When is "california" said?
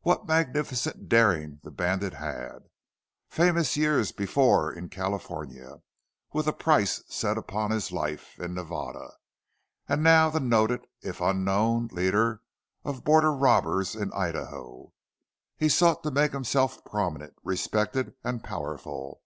4.88-5.82